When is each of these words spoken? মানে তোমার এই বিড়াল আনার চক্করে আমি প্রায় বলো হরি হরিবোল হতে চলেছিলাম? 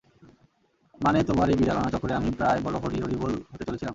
মানে 1.01 1.19
তোমার 1.29 1.47
এই 1.49 1.57
বিড়াল 1.59 1.77
আনার 1.77 1.93
চক্করে 1.93 2.13
আমি 2.13 2.29
প্রায় 2.39 2.59
বলো 2.65 2.77
হরি 2.83 2.97
হরিবোল 3.03 3.33
হতে 3.51 3.63
চলেছিলাম? 3.67 3.89